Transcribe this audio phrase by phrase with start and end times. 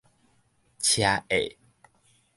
[0.79, 1.55] 車厄